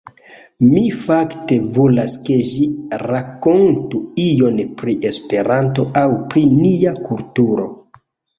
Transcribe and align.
Mi 0.67 0.79
fakte 1.01 1.57
volas 1.75 2.15
ke 2.29 2.37
ĝi 2.51 2.65
rankontu 3.01 4.01
ion 4.25 4.59
pri 4.81 4.97
Esperanto 5.11 5.87
aŭ 6.03 6.05
pri 6.33 6.45
nia 6.57 6.97
kulturo. 7.13 7.71